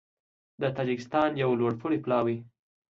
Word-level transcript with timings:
د 0.61 0.63
تاجېکستان 0.75 1.29
یو 1.43 1.49
لوړپوړی 1.59 1.99
پلاوی 2.05 2.37